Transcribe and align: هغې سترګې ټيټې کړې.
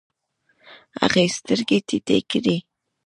هغې 1.01 1.25
سترګې 1.37 1.77
ټيټې 1.87 2.19
کړې. 2.31 2.57